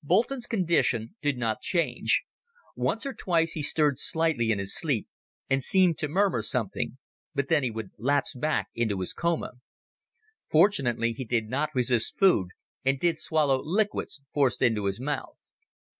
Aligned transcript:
Boulton's 0.00 0.46
condition 0.46 1.16
did 1.20 1.36
not 1.36 1.60
change. 1.60 2.22
Once 2.76 3.04
or 3.04 3.12
twice 3.12 3.50
he 3.54 3.62
stirred 3.62 3.98
slightly 3.98 4.52
in 4.52 4.60
his 4.60 4.78
sleep, 4.78 5.08
and 5.50 5.60
seemed 5.60 5.98
to 5.98 6.06
murmur 6.06 6.40
something, 6.40 6.98
but 7.34 7.48
then 7.48 7.64
he 7.64 7.70
would 7.72 7.90
lapse 7.98 8.32
back 8.32 8.68
into 8.76 9.00
his 9.00 9.12
coma. 9.12 9.54
Fortunately 10.48 11.12
he 11.12 11.24
did 11.24 11.48
not 11.48 11.70
resist 11.74 12.16
food, 12.16 12.50
and 12.84 13.00
did 13.00 13.18
swallow 13.18 13.60
liquids 13.60 14.20
forced 14.32 14.62
into 14.62 14.84
his 14.84 15.00
mouth. 15.00 15.34